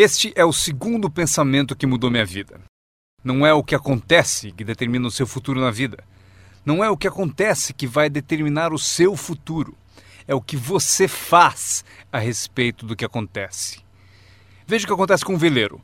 Este 0.00 0.32
é 0.36 0.44
o 0.44 0.52
segundo 0.52 1.10
pensamento 1.10 1.74
que 1.74 1.84
mudou 1.84 2.08
minha 2.08 2.24
vida. 2.24 2.60
Não 3.24 3.44
é 3.44 3.52
o 3.52 3.64
que 3.64 3.74
acontece 3.74 4.52
que 4.52 4.62
determina 4.62 5.08
o 5.08 5.10
seu 5.10 5.26
futuro 5.26 5.60
na 5.60 5.72
vida. 5.72 6.04
Não 6.64 6.84
é 6.84 6.88
o 6.88 6.96
que 6.96 7.08
acontece 7.08 7.74
que 7.74 7.84
vai 7.84 8.08
determinar 8.08 8.72
o 8.72 8.78
seu 8.78 9.16
futuro. 9.16 9.76
É 10.28 10.32
o 10.32 10.40
que 10.40 10.56
você 10.56 11.08
faz 11.08 11.84
a 12.12 12.18
respeito 12.20 12.86
do 12.86 12.94
que 12.94 13.04
acontece. 13.04 13.80
Veja 14.68 14.84
o 14.84 14.86
que 14.86 14.94
acontece 14.94 15.24
com 15.24 15.34
o 15.34 15.36
veleiro. 15.36 15.80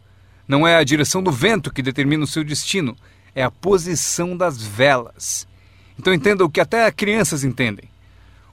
Não 0.46 0.64
é 0.64 0.76
a 0.76 0.84
direção 0.84 1.20
do 1.20 1.32
vento 1.32 1.72
que 1.72 1.82
determina 1.82 2.22
o 2.22 2.28
seu 2.28 2.44
destino, 2.44 2.96
é 3.34 3.42
a 3.42 3.50
posição 3.50 4.36
das 4.36 4.62
velas. 4.62 5.44
Então 5.98 6.14
entenda 6.14 6.44
o 6.44 6.48
que 6.48 6.60
até 6.60 6.88
crianças 6.92 7.42
entendem. 7.42 7.90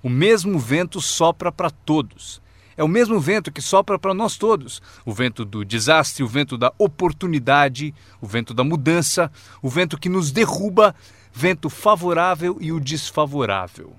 O 0.01 0.09
mesmo 0.09 0.57
vento 0.57 0.99
sopra 0.99 1.51
para 1.51 1.69
todos. 1.69 2.41
É 2.81 2.83
o 2.83 2.87
mesmo 2.87 3.19
vento 3.19 3.51
que 3.51 3.61
sopra 3.61 3.99
para 3.99 4.11
nós 4.11 4.37
todos. 4.37 4.81
O 5.05 5.13
vento 5.13 5.45
do 5.45 5.63
desastre, 5.63 6.23
o 6.23 6.27
vento 6.27 6.57
da 6.57 6.73
oportunidade, 6.79 7.93
o 8.19 8.25
vento 8.25 8.55
da 8.55 8.63
mudança, 8.63 9.31
o 9.61 9.69
vento 9.69 9.99
que 9.99 10.09
nos 10.09 10.31
derruba, 10.31 10.95
vento 11.31 11.69
favorável 11.69 12.57
e 12.59 12.71
o 12.71 12.79
desfavorável. 12.79 13.93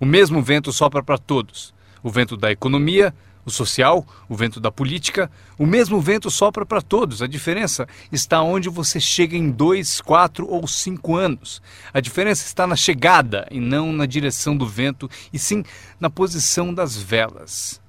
O 0.00 0.04
mesmo 0.04 0.42
vento 0.42 0.72
sopra 0.72 1.00
para 1.00 1.16
todos. 1.16 1.72
O 2.02 2.10
vento 2.10 2.36
da 2.36 2.50
economia, 2.50 3.14
o 3.44 3.50
social, 3.50 4.06
o 4.28 4.36
vento 4.36 4.60
da 4.60 4.70
política, 4.70 5.30
o 5.58 5.66
mesmo 5.66 6.00
vento 6.00 6.30
sopra 6.30 6.64
para 6.64 6.82
todos. 6.82 7.22
A 7.22 7.26
diferença 7.26 7.86
está 8.12 8.42
onde 8.42 8.68
você 8.68 9.00
chega 9.00 9.36
em 9.36 9.50
dois, 9.50 10.00
quatro 10.00 10.48
ou 10.48 10.66
cinco 10.66 11.16
anos. 11.16 11.62
A 11.92 12.00
diferença 12.00 12.46
está 12.46 12.66
na 12.66 12.76
chegada 12.76 13.46
e 13.50 13.60
não 13.60 13.92
na 13.92 14.06
direção 14.06 14.56
do 14.56 14.66
vento, 14.66 15.10
e 15.32 15.38
sim 15.38 15.64
na 15.98 16.10
posição 16.10 16.72
das 16.72 16.96
velas. 16.96 17.80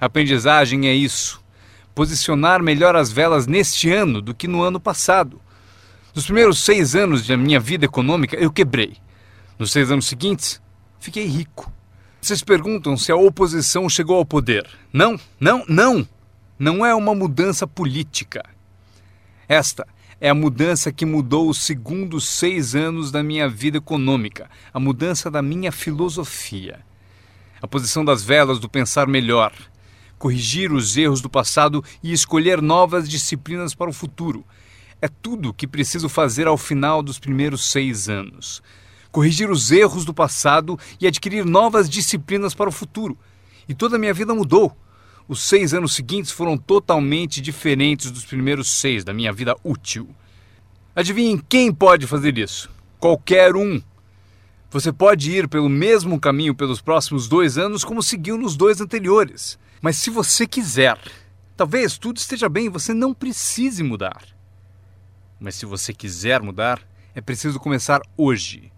A 0.00 0.06
aprendizagem 0.06 0.88
é 0.88 0.94
isso: 0.94 1.42
posicionar 1.94 2.62
melhor 2.62 2.96
as 2.96 3.10
velas 3.10 3.46
neste 3.46 3.90
ano 3.90 4.20
do 4.20 4.34
que 4.34 4.46
no 4.46 4.62
ano 4.62 4.80
passado. 4.80 5.40
Nos 6.14 6.24
primeiros 6.24 6.60
seis 6.60 6.94
anos 6.94 7.26
da 7.26 7.36
minha 7.36 7.60
vida 7.60 7.84
econômica, 7.84 8.36
eu 8.36 8.50
quebrei. 8.50 8.96
Nos 9.58 9.72
seis 9.72 9.90
anos 9.90 10.06
seguintes, 10.06 10.62
fiquei 10.98 11.26
rico. 11.26 11.75
Vocês 12.26 12.42
perguntam 12.42 12.96
se 12.96 13.12
a 13.12 13.16
oposição 13.16 13.88
chegou 13.88 14.16
ao 14.16 14.26
poder. 14.26 14.68
Não, 14.92 15.16
não, 15.38 15.64
não! 15.68 16.08
Não 16.58 16.84
é 16.84 16.92
uma 16.92 17.14
mudança 17.14 17.68
política. 17.68 18.42
Esta 19.48 19.86
é 20.20 20.28
a 20.28 20.34
mudança 20.34 20.90
que 20.90 21.06
mudou 21.06 21.48
os 21.48 21.60
segundos 21.60 22.26
seis 22.26 22.74
anos 22.74 23.12
da 23.12 23.22
minha 23.22 23.48
vida 23.48 23.78
econômica, 23.78 24.50
a 24.74 24.80
mudança 24.80 25.30
da 25.30 25.40
minha 25.40 25.70
filosofia. 25.70 26.80
A 27.62 27.68
posição 27.68 28.04
das 28.04 28.24
velas 28.24 28.58
do 28.58 28.68
pensar 28.68 29.06
melhor, 29.06 29.52
corrigir 30.18 30.72
os 30.72 30.96
erros 30.96 31.20
do 31.20 31.30
passado 31.30 31.84
e 32.02 32.12
escolher 32.12 32.60
novas 32.60 33.08
disciplinas 33.08 33.72
para 33.72 33.88
o 33.88 33.92
futuro. 33.92 34.44
É 35.00 35.06
tudo 35.06 35.50
o 35.50 35.54
que 35.54 35.68
preciso 35.68 36.08
fazer 36.08 36.48
ao 36.48 36.58
final 36.58 37.04
dos 37.04 37.20
primeiros 37.20 37.70
seis 37.70 38.08
anos 38.08 38.60
corrigir 39.16 39.50
os 39.50 39.72
erros 39.72 40.04
do 40.04 40.12
passado 40.12 40.78
e 41.00 41.06
adquirir 41.06 41.42
novas 41.42 41.88
disciplinas 41.88 42.52
para 42.52 42.68
o 42.68 42.72
futuro. 42.72 43.16
E 43.66 43.72
toda 43.72 43.96
a 43.96 43.98
minha 43.98 44.12
vida 44.12 44.34
mudou. 44.34 44.76
Os 45.26 45.40
seis 45.40 45.72
anos 45.72 45.94
seguintes 45.94 46.30
foram 46.30 46.58
totalmente 46.58 47.40
diferentes 47.40 48.10
dos 48.10 48.26
primeiros 48.26 48.68
seis 48.68 49.04
da 49.04 49.14
minha 49.14 49.32
vida 49.32 49.56
útil. 49.64 50.06
Adivinhem 50.94 51.38
quem 51.48 51.72
pode 51.72 52.06
fazer 52.06 52.36
isso? 52.36 52.68
Qualquer 53.00 53.56
um. 53.56 53.80
Você 54.70 54.92
pode 54.92 55.30
ir 55.30 55.48
pelo 55.48 55.70
mesmo 55.70 56.20
caminho 56.20 56.54
pelos 56.54 56.82
próximos 56.82 57.26
dois 57.26 57.56
anos 57.56 57.84
como 57.84 58.02
seguiu 58.02 58.36
nos 58.36 58.54
dois 58.54 58.82
anteriores. 58.82 59.58
Mas 59.80 59.96
se 59.96 60.10
você 60.10 60.46
quiser, 60.46 60.98
talvez 61.56 61.96
tudo 61.96 62.18
esteja 62.18 62.50
bem 62.50 62.66
e 62.66 62.68
você 62.68 62.92
não 62.92 63.14
precise 63.14 63.82
mudar. 63.82 64.22
Mas 65.40 65.54
se 65.54 65.64
você 65.64 65.94
quiser 65.94 66.42
mudar, 66.42 66.86
é 67.14 67.22
preciso 67.22 67.58
começar 67.58 68.02
hoje 68.14 68.75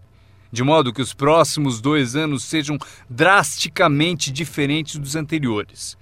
de 0.51 0.63
modo 0.63 0.93
que 0.93 1.01
os 1.01 1.13
próximos 1.13 1.79
dois 1.79 2.15
anos 2.15 2.43
sejam 2.43 2.77
drasticamente 3.09 4.31
diferentes 4.31 4.97
dos 4.97 5.15
anteriores. 5.15 5.97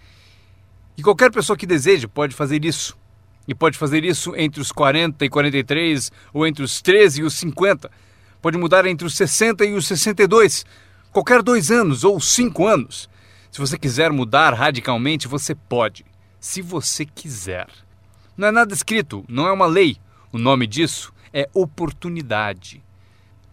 E 0.97 1.03
qualquer 1.03 1.31
pessoa 1.31 1.57
que 1.57 1.67
deseje 1.67 2.07
pode 2.07 2.35
fazer 2.35 2.63
isso. 2.65 2.97
E 3.47 3.55
pode 3.55 3.77
fazer 3.77 4.03
isso 4.03 4.35
entre 4.35 4.59
os 4.59 4.71
40 4.71 5.23
e 5.23 5.29
43, 5.29 6.11
ou 6.33 6.45
entre 6.45 6.63
os 6.63 6.81
13 6.81 7.21
e 7.21 7.23
os 7.23 7.33
50. 7.35 7.89
Pode 8.41 8.57
mudar 8.57 8.85
entre 8.85 9.05
os 9.05 9.15
60 9.15 9.65
e 9.65 9.73
os 9.73 9.87
62. 9.87 10.65
Qualquer 11.11 11.41
dois 11.41 11.71
anos 11.71 12.03
ou 12.03 12.19
cinco 12.19 12.67
anos. 12.67 13.09
Se 13.51 13.59
você 13.59 13.77
quiser 13.77 14.11
mudar 14.11 14.53
radicalmente, 14.53 15.27
você 15.27 15.55
pode. 15.55 16.05
Se 16.39 16.61
você 16.61 17.05
quiser. 17.05 17.67
Não 18.35 18.47
é 18.47 18.51
nada 18.51 18.73
escrito, 18.73 19.23
não 19.27 19.47
é 19.47 19.51
uma 19.51 19.65
lei. 19.65 19.97
O 20.31 20.37
nome 20.37 20.67
disso 20.67 21.13
é 21.33 21.49
oportunidade. 21.53 22.83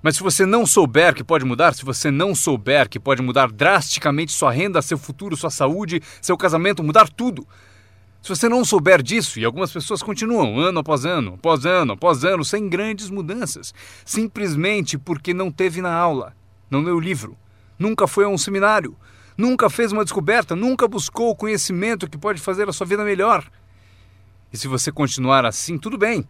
Mas 0.05 0.17
se 0.17 0.23
você 0.23 0.45
não 0.45 0.67
souber 0.67 1.15
que 1.15 1.25
pode 1.25 1.47
mudar, 1.47 1.73
se 1.73 1.83
você 1.83 2.11
não 2.11 2.35
souber 2.35 2.91
que 2.91 3.01
pode 3.01 3.23
mudar 3.23 3.51
drasticamente 3.51 4.33
sua 4.33 4.53
renda, 4.53 4.83
seu 4.83 4.99
futuro, 4.99 5.35
sua 5.35 5.49
saúde, 5.49 6.03
seu 6.21 6.37
casamento, 6.37 6.85
mudar 6.85 7.09
tudo. 7.09 7.49
Se 8.21 8.29
você 8.29 8.47
não 8.47 8.67
souber 8.67 9.03
disso, 9.03 9.41
e 9.41 9.47
algumas 9.47 9.73
pessoas 9.73 10.03
continuam 10.03 10.59
ano 10.59 10.81
após 10.81 11.07
ano, 11.07 11.37
após 11.37 11.65
ano, 11.65 11.95
após 11.95 12.23
ano, 12.23 12.45
sem 12.45 12.69
grandes 12.69 13.09
mudanças, 13.09 13.73
simplesmente 14.05 14.99
porque 14.99 15.33
não 15.33 15.51
teve 15.51 15.81
na 15.81 15.95
aula, 15.95 16.37
não 16.71 16.83
leu 16.83 16.97
o 16.97 17.01
livro, 17.01 17.35
nunca 17.79 18.07
foi 18.07 18.27
a 18.27 18.29
um 18.29 18.37
seminário, 18.37 18.95
nunca 19.39 19.71
fez 19.71 19.91
uma 19.91 20.05
descoberta, 20.05 20.55
nunca 20.55 20.87
buscou 20.87 21.31
o 21.31 21.37
conhecimento 21.37 22.11
que 22.11 22.19
pode 22.19 22.43
fazer 22.43 22.69
a 22.69 22.75
sua 22.75 22.87
vida 22.87 23.05
melhor. 23.05 23.51
E 24.53 24.59
se 24.59 24.69
você 24.69 24.93
continuar 24.93 25.47
assim, 25.47 25.79
tudo 25.79 25.97
bem. 25.97 26.29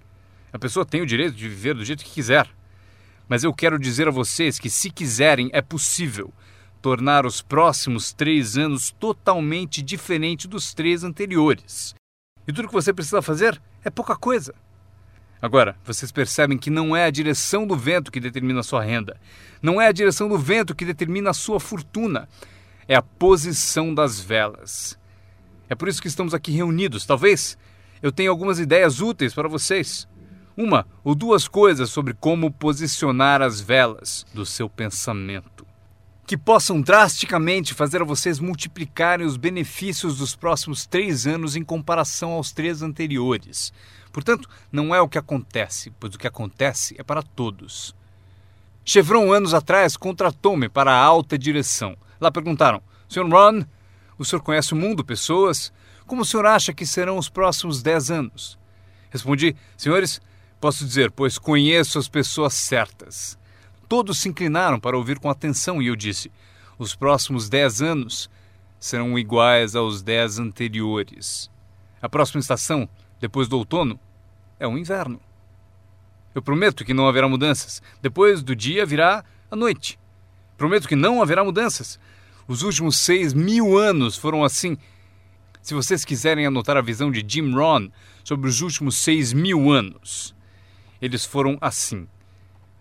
A 0.53 0.61
pessoa 0.61 0.87
tem 0.87 1.03
o 1.03 1.07
direito 1.07 1.35
de 1.35 1.49
viver 1.49 1.75
do 1.75 1.85
jeito 1.85 2.05
que 2.05 2.13
quiser. 2.13 2.49
Mas 3.29 3.45
eu 3.45 3.53
quero 3.53 3.79
dizer 3.79 4.09
a 4.09 4.11
vocês 4.11 4.59
que, 4.59 4.69
se 4.69 4.91
quiserem, 4.91 5.51
é 5.53 5.63
possível 5.63 6.33
tornar 6.83 7.25
os 7.25 7.41
próximos 7.41 8.13
três 8.13 8.59
anos 8.59 8.91
totalmente 8.91 9.81
diferente 9.81 10.47
dos 10.47 10.75
três 10.75 11.03
anteriores. 11.03 11.95
E 12.47 12.53
tudo 12.53 12.69
que 12.69 12.75
você 12.75 12.93
precisa 12.93 13.23
fazer 13.23 13.61
é 13.83 13.89
pouca 13.89 14.15
coisa. 14.15 14.55
Agora, 15.41 15.77
vocês 15.85 16.13
percebem 16.13 16.59
que 16.59 16.71
não 16.71 16.95
é 16.95 17.05
a 17.05 17.11
direção 17.11 17.67
do 17.67 17.77
vento 17.77 18.13
que 18.13 18.21
determina 18.21 18.61
a 18.61 18.63
sua 18.63 18.83
renda, 18.83 19.19
não 19.63 19.81
é 19.81 19.89
a 19.89 19.93
direção 19.93 20.29
do 20.29 20.39
vento 20.39 20.75
que 20.75 20.85
determina 20.85 21.31
a 21.31 21.35
sua 21.35 21.59
fortuna, 21.59 22.29
é 22.87 22.95
a 22.95 23.03
posição 23.03 23.95
das 23.95 24.21
velas. 24.21 24.99
É 25.69 25.75
por 25.75 25.89
isso 25.89 26.01
que 26.01 26.09
estamos 26.09 26.35
aqui 26.35 26.53
reunidos. 26.53 27.07
Talvez 27.07 27.57
eu 28.03 28.13
tenha 28.13 28.31
algumas 28.31 28.59
ideias 28.59 29.01
úteis 29.01 29.33
para 29.33 29.49
vocês 29.49 30.07
uma 30.57 30.87
ou 31.03 31.15
duas 31.15 31.49
coisas 31.49 31.91
sobre 31.91 32.15
como 32.15 32.51
posicionar 32.51 33.43
as 33.43 33.61
velas 33.61 34.25
do 34.33 34.47
seu 34.47 34.69
pensamento, 34.69 35.67
que 36.27 36.37
possam 36.37 36.81
drasticamente 36.81 37.75
fazer 37.75 38.03
a 38.03 38.05
vocês 38.05 38.39
multiplicarem 38.39 39.27
os 39.27 39.37
benefícios 39.37 40.19
dos 40.19 40.35
próximos 40.35 40.87
três 40.87 41.27
anos 41.27 41.57
em 41.57 41.65
comparação 41.65 42.33
aos 42.33 42.53
três 42.53 42.83
anteriores. 42.83 43.73
Portanto, 44.13 44.49
não 44.71 44.95
é 44.95 45.01
o 45.01 45.09
que 45.09 45.19
acontece, 45.19 45.93
pois 45.99 46.15
o 46.15 46.19
que 46.19 46.27
acontece 46.27 46.95
é 46.99 47.03
para 47.03 47.23
todos. 47.23 47.95
Chevron, 48.85 49.33
anos 49.33 49.55
atrás, 49.55 49.97
contratou-me 49.97 50.69
para 50.69 50.93
a 50.93 51.03
alta 51.03 51.37
direção. 51.37 51.97
Lá 52.21 52.31
perguntaram: 52.31 52.83
Sr. 53.09 53.29
Ron, 53.29 53.65
o 54.19 54.25
senhor 54.25 54.43
conhece 54.43 54.73
o 54.73 54.77
mundo, 54.77 55.05
pessoas? 55.05 55.73
Como 56.07 56.23
o 56.23 56.25
senhor 56.25 56.47
acha 56.47 56.73
que 56.73 56.87
serão 56.87 57.17
os 57.17 57.29
próximos 57.29 57.83
dez 57.83 58.11
anos? 58.11 58.59
Respondi: 59.11 59.57
Senhores, 59.77 60.21
Posso 60.65 60.87
dizer, 60.87 61.11
pois 61.11 61.37
conheço 61.37 61.99
as 61.99 62.09
pessoas 62.09 62.55
certas. 62.55 63.37
Todos 63.87 64.17
se 64.17 64.31
inclinaram 64.31 64.81
para 64.81 64.97
ouvir 64.97 65.19
com 65.19 65.29
atenção 65.29 65.83
e 65.83 65.89
eu 65.89 65.95
disse: 65.95 66.33
os 66.79 66.95
próximos 66.95 67.51
dez 67.51 67.83
anos 67.83 68.31
serão 68.81 69.19
iguais 69.19 69.77
aos 69.77 70.01
dez 70.01 70.39
anteriores. 70.39 71.51
A 72.01 72.09
próxima 72.09 72.41
estação, 72.41 72.89
depois 73.21 73.47
do 73.47 73.59
outono, 73.59 74.01
é 74.59 74.67
o 74.67 74.79
inverno. 74.79 75.21
Eu 76.35 76.41
prometo 76.41 76.83
que 76.83 76.95
não 76.95 77.07
haverá 77.07 77.29
mudanças. 77.29 77.83
Depois 78.01 78.43
do 78.43 78.57
dia 78.57 78.87
virá 78.87 79.23
a 79.51 79.55
noite. 79.55 79.99
Prometo 80.57 80.89
que 80.89 80.97
não 80.97 81.21
haverá 81.21 81.45
mudanças. 81.45 82.01
Os 82.49 82.63
últimos 82.63 82.97
seis 82.97 83.35
mil 83.35 83.77
anos 83.77 84.17
foram 84.17 84.43
assim. 84.43 84.79
Se 85.61 85.75
vocês 85.75 86.07
quiserem 86.07 86.47
anotar 86.47 86.79
a 86.79 86.81
visão 86.81 87.11
de 87.11 87.23
Jim 87.29 87.53
Rohn 87.53 87.91
sobre 88.25 88.49
os 88.49 88.63
últimos 88.63 88.97
seis 88.97 89.35
mil 89.35 89.71
anos, 89.71 90.35
eles 91.05 91.23
foram 91.27 91.59
assim. 91.61 92.09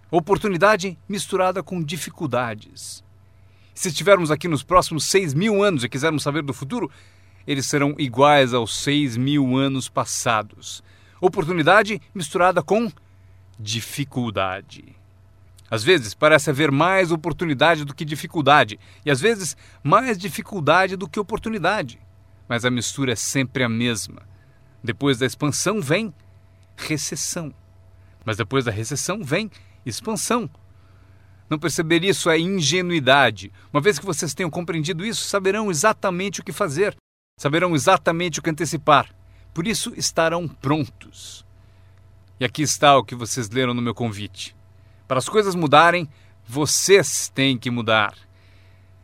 Oportunidade 0.09 0.97
misturada 1.09 1.61
com 1.61 1.83
dificuldades. 1.83 3.03
Se 3.75 3.89
estivermos 3.89 4.31
aqui 4.31 4.47
nos 4.47 4.63
próximos 4.63 5.03
seis 5.03 5.33
mil 5.33 5.61
anos 5.61 5.83
e 5.83 5.89
quisermos 5.89 6.23
saber 6.23 6.41
do 6.41 6.53
futuro, 6.53 6.89
eles 7.45 7.65
serão 7.65 7.93
iguais 7.97 8.53
aos 8.53 8.77
seis 8.77 9.17
mil 9.17 9.57
anos 9.57 9.89
passados. 9.89 10.81
Oportunidade 11.19 12.01
misturada 12.15 12.63
com 12.63 12.89
dificuldade. 13.59 14.95
Às 15.69 15.83
vezes 15.83 16.13
parece 16.13 16.49
haver 16.49 16.71
mais 16.71 17.11
oportunidade 17.11 17.83
do 17.83 17.93
que 17.93 18.05
dificuldade, 18.05 18.79
e 19.05 19.11
às 19.11 19.19
vezes 19.19 19.57
mais 19.83 20.17
dificuldade 20.17 20.95
do 20.95 21.09
que 21.09 21.19
oportunidade. 21.19 21.99
Mas 22.47 22.63
a 22.63 22.71
mistura 22.71 23.11
é 23.11 23.17
sempre 23.17 23.65
a 23.65 23.69
mesma. 23.69 24.21
Depois 24.81 25.17
da 25.17 25.25
expansão 25.25 25.81
vem 25.81 26.13
recessão. 26.77 27.53
Mas 28.25 28.37
depois 28.37 28.65
da 28.65 28.71
recessão 28.71 29.23
vem 29.23 29.49
expansão. 29.85 30.49
Não 31.49 31.59
perceber 31.59 32.03
isso 32.03 32.29
é 32.29 32.39
ingenuidade. 32.39 33.51
Uma 33.71 33.81
vez 33.81 33.99
que 33.99 34.05
vocês 34.05 34.33
tenham 34.33 34.49
compreendido 34.49 35.05
isso, 35.05 35.25
saberão 35.25 35.69
exatamente 35.69 36.41
o 36.41 36.43
que 36.43 36.51
fazer, 36.51 36.95
saberão 37.37 37.75
exatamente 37.75 38.39
o 38.39 38.41
que 38.41 38.49
antecipar. 38.49 39.13
Por 39.53 39.67
isso 39.67 39.93
estarão 39.95 40.47
prontos. 40.47 41.45
E 42.39 42.45
aqui 42.45 42.63
está 42.63 42.97
o 42.97 43.03
que 43.03 43.13
vocês 43.13 43.49
leram 43.49 43.73
no 43.73 43.81
meu 43.81 43.93
convite. 43.93 44.55
Para 45.07 45.19
as 45.19 45.29
coisas 45.29 45.53
mudarem, 45.53 46.09
vocês 46.47 47.29
têm 47.29 47.57
que 47.57 47.69
mudar. 47.69 48.15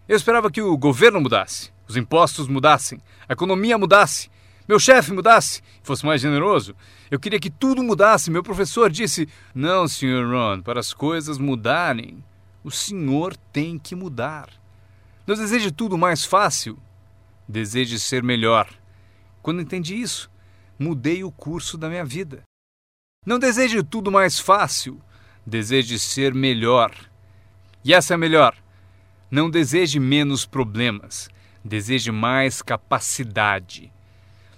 Eu 0.08 0.18
esperava 0.18 0.50
que 0.50 0.62
o 0.62 0.76
governo 0.76 1.22
mudasse, 1.22 1.72
os 1.88 1.96
impostos 1.96 2.48
mudassem, 2.48 3.00
a 3.28 3.34
economia 3.34 3.78
mudasse, 3.78 4.30
meu 4.70 4.78
chefe 4.78 5.12
mudasse, 5.12 5.64
fosse 5.82 6.06
mais 6.06 6.22
generoso. 6.22 6.76
Eu 7.10 7.20
queria 7.20 7.40
que 7.40 7.50
tudo 7.50 7.82
mudasse. 7.82 8.30
Meu 8.30 8.44
professor 8.44 8.92
disse: 8.92 9.28
Não, 9.52 9.88
Sr. 9.88 10.30
Ron, 10.30 10.62
para 10.62 10.80
as 10.80 10.94
coisas 10.94 11.40
mudarem, 11.40 12.24
o 12.64 12.70
senhor 12.70 13.36
tem 13.36 13.80
que 13.80 13.96
mudar. 13.96 14.48
Não 15.26 15.36
deseje 15.36 15.72
tudo 15.72 15.98
mais 15.98 16.24
fácil, 16.24 16.78
deseje 17.48 18.00
ser 18.00 18.22
melhor. 18.22 18.70
Quando 19.42 19.60
entendi 19.60 19.96
isso, 19.96 20.30
mudei 20.78 21.24
o 21.24 21.32
curso 21.32 21.76
da 21.76 21.90
minha 21.90 22.06
vida. 22.06 22.44
Não 23.26 23.40
deseje 23.40 23.82
tudo 23.82 24.12
mais 24.12 24.40
fácil, 24.40 25.02
deseje 25.44 25.98
ser 25.98 26.32
melhor. 26.32 26.94
E 27.84 27.92
essa 27.92 28.14
é 28.14 28.16
a 28.16 28.20
melhor. 28.20 28.56
Não 29.32 29.50
deseje 29.50 30.00
menos 30.00 30.46
problemas, 30.46 31.28
deseje 31.66 32.12
mais 32.12 32.62
capacidade. 32.62 33.92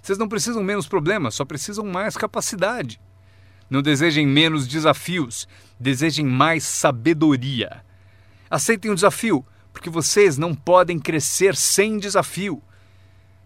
Vocês 0.02 0.18
não 0.18 0.28
precisam 0.28 0.64
menos 0.64 0.88
problemas, 0.88 1.36
só 1.36 1.44
precisam 1.44 1.86
mais 1.86 2.16
capacidade. 2.16 3.00
Não 3.70 3.80
desejem 3.80 4.26
menos 4.26 4.66
desafios, 4.66 5.46
desejem 5.78 6.26
mais 6.26 6.64
sabedoria. 6.64 7.82
Aceitem 8.50 8.90
o 8.90 8.94
desafio, 8.96 9.46
porque 9.72 9.88
vocês 9.88 10.36
não 10.36 10.54
podem 10.54 10.98
crescer 10.98 11.54
sem 11.54 11.98
desafio. 11.98 12.60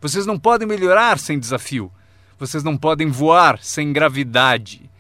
Vocês 0.00 0.24
não 0.24 0.38
podem 0.38 0.66
melhorar 0.66 1.18
sem 1.18 1.38
desafio. 1.38 1.92
Vocês 2.38 2.64
não 2.64 2.76
podem 2.76 3.08
voar 3.08 3.62
sem 3.62 3.92
gravidade. 3.92 4.90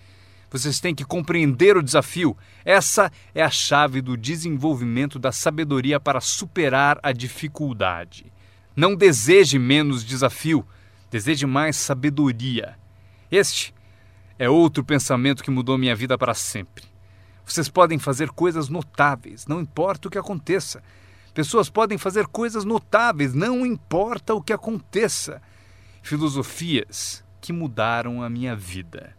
Vocês 0.50 0.78
têm 0.78 0.94
que 0.94 1.04
compreender 1.04 1.76
o 1.76 1.82
desafio. 1.82 2.36
Essa 2.64 3.10
é 3.34 3.42
a 3.42 3.50
chave 3.50 4.00
do 4.00 4.16
desenvolvimento 4.16 5.18
da 5.18 5.32
sabedoria 5.32 5.98
para 5.98 6.20
superar 6.20 7.00
a 7.02 7.12
dificuldade. 7.12 8.32
Não 8.76 8.94
deseje 8.94 9.58
menos 9.58 10.04
desafio, 10.04 10.66
deseje 11.10 11.46
mais 11.46 11.76
sabedoria. 11.76 12.76
Este 13.30 13.74
é 14.38 14.48
outro 14.48 14.84
pensamento 14.84 15.42
que 15.42 15.50
mudou 15.50 15.78
minha 15.78 15.96
vida 15.96 16.16
para 16.18 16.34
sempre. 16.34 16.84
Vocês 17.44 17.68
podem 17.68 17.98
fazer 17.98 18.30
coisas 18.30 18.68
notáveis, 18.68 19.46
não 19.46 19.60
importa 19.60 20.08
o 20.08 20.10
que 20.10 20.18
aconteça. 20.18 20.82
Pessoas 21.32 21.70
podem 21.70 21.96
fazer 21.96 22.26
coisas 22.26 22.64
notáveis, 22.64 23.34
não 23.34 23.64
importa 23.64 24.34
o 24.34 24.42
que 24.42 24.52
aconteça. 24.52 25.40
Filosofias 26.02 27.24
que 27.40 27.52
mudaram 27.52 28.22
a 28.22 28.28
minha 28.28 28.56
vida. 28.56 29.15